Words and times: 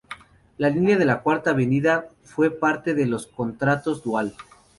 La 0.57 0.71
línea 0.71 0.97
de 0.97 1.05
la 1.05 1.21
Cuarta 1.21 1.51
Avenida 1.51 2.09
fue 2.23 2.49
parte 2.49 2.95
de 2.95 3.05
los 3.05 3.27
contratos 3.27 4.01
Dual. 4.01 4.33